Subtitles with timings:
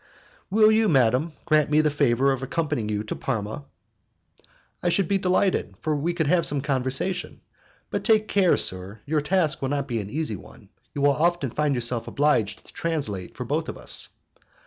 [0.49, 3.65] "Will you, madam, grant me the favour of accompanying you to Parma?"
[4.81, 7.41] "I should be delighted, for we could have some conversation,
[7.91, 11.51] but take care, sir, your task will not be an easy one, you will often
[11.51, 14.07] find yourself obliged to translate for both of us."